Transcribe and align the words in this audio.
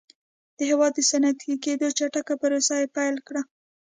د 0.57 0.59
هېواد 0.69 0.91
د 0.95 0.99
صنعتي 1.09 1.53
کېدو 1.65 1.87
چټکه 1.97 2.33
پروسه 2.41 2.73
یې 2.81 2.87
پیل 2.95 3.15
کړه 3.27 3.41